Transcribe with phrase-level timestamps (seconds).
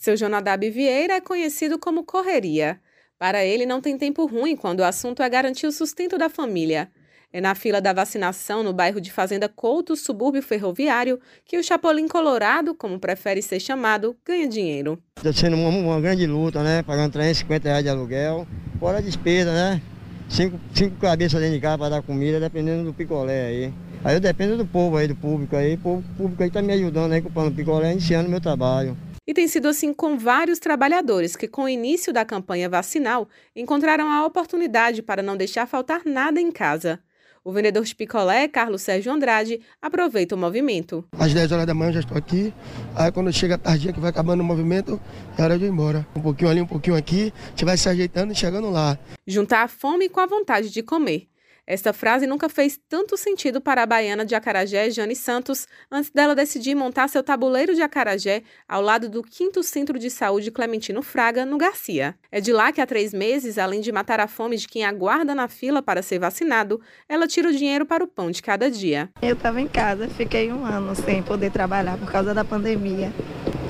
[0.00, 2.80] Seu Jonadab Vieira é conhecido como Correria.
[3.18, 6.88] Para ele, não tem tempo ruim quando o assunto é garantir o sustento da família.
[7.30, 12.08] É na fila da vacinação no bairro de Fazenda Couto, subúrbio ferroviário, que o Chapolin
[12.08, 14.98] Colorado, como prefere ser chamado, ganha dinheiro.
[15.18, 16.82] Está sendo uma, uma, grande luta, né?
[16.82, 18.46] Pagando 350 reais de aluguel,
[18.78, 19.82] fora a despesa, né?
[20.30, 23.74] Cinco, cinco cabeças dentro de casa para dar comida, dependendo do picolé aí.
[24.02, 25.74] Aí eu dependo do povo aí, do público aí.
[25.74, 28.96] O público aí está me ajudando aí, comprando picolé, iniciando meu trabalho.
[29.30, 34.10] E tem sido assim com vários trabalhadores que, com o início da campanha vacinal, encontraram
[34.10, 36.98] a oportunidade para não deixar faltar nada em casa.
[37.44, 41.04] O vendedor de picolé, Carlos Sérgio Andrade, aproveita o movimento.
[41.16, 42.52] Às 10 horas da manhã já estou aqui.
[42.96, 45.00] Aí quando chega a tardinha que vai acabando o movimento,
[45.38, 46.04] é hora de ir embora.
[46.16, 48.98] Um pouquinho ali, um pouquinho aqui, a gente vai se ajeitando e chegando lá.
[49.24, 51.29] Juntar a fome com a vontade de comer.
[51.70, 56.34] Esta frase nunca fez tanto sentido para a baiana de Acarajé, Jane Santos, antes dela
[56.34, 61.46] decidir montar seu tabuleiro de Acarajé ao lado do 5 Centro de Saúde Clementino Fraga,
[61.46, 62.16] no Garcia.
[62.32, 65.32] É de lá que há três meses, além de matar a fome de quem aguarda
[65.32, 69.08] na fila para ser vacinado, ela tira o dinheiro para o pão de cada dia.
[69.22, 73.12] Eu estava em casa, fiquei um ano sem poder trabalhar por causa da pandemia.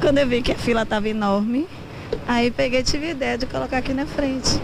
[0.00, 1.68] Quando eu vi que a fila estava enorme,
[2.26, 4.58] aí peguei tive ideia de colocar aqui na frente.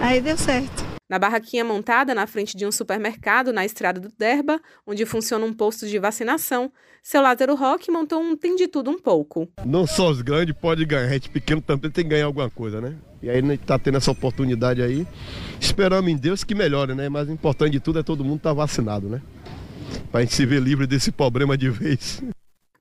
[0.00, 0.85] Aí deu certo.
[1.08, 5.52] Na barraquinha montada na frente de um supermercado na estrada do Derba, onde funciona um
[5.52, 9.48] posto de vacinação, seu Lázaro Roque montou um tem de tudo um pouco.
[9.64, 12.80] Não só os grandes podem ganhar, a gente pequeno também tem que ganhar alguma coisa,
[12.80, 12.96] né?
[13.22, 15.06] E aí a gente tá tendo essa oportunidade aí.
[15.60, 17.08] Esperamos em Deus que melhore, né?
[17.08, 19.22] Mas o importante de tudo é todo mundo estar tá vacinado, né?
[20.10, 22.20] Pra gente se ver livre desse problema de vez.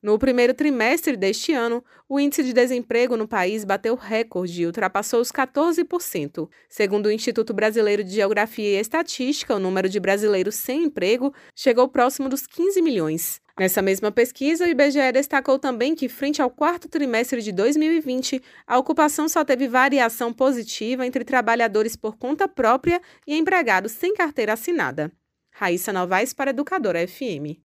[0.05, 5.19] No primeiro trimestre deste ano, o índice de desemprego no país bateu recorde e ultrapassou
[5.19, 6.47] os 14%.
[6.69, 11.87] Segundo o Instituto Brasileiro de Geografia e Estatística, o número de brasileiros sem emprego chegou
[11.87, 13.41] próximo dos 15 milhões.
[13.59, 18.77] Nessa mesma pesquisa, o IBGE destacou também que, frente ao quarto trimestre de 2020, a
[18.77, 25.11] ocupação só teve variação positiva entre trabalhadores por conta própria e empregados sem carteira assinada.
[25.49, 27.57] Raíssa Novaes para Educadora FM.